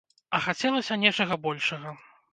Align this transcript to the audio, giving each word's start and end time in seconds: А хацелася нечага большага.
А 0.37 0.39
хацелася 0.45 0.97
нечага 1.03 1.41
большага. 1.45 1.97